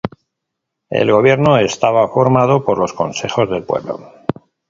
El 0.89 1.11
gobierno 1.11 1.59
estaba 1.59 2.07
formado 2.07 2.65
por 2.65 2.79
los 2.79 2.91
"consejos 2.91 3.47
del 3.51 3.63
pueblo". 3.65 3.99